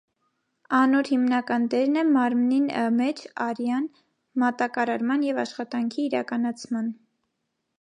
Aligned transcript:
Անոր 0.75 1.09
հիմնական 1.13 1.67
դերն 1.73 1.99
է 2.03 2.05
մարմնին 2.15 2.65
մէջ 3.01 3.21
արեան 3.45 3.85
մատակարարման 4.45 5.27
եւ 5.29 5.43
աշխատանքի 5.45 6.03
իրականացման։ 6.11 6.91